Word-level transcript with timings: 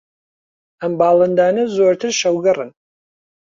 ئەم 0.81 0.91
باڵندانە 1.01 1.63
زۆرتر 1.75 2.11
شەوگەڕن 2.21 2.69